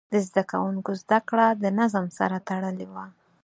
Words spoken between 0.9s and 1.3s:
زده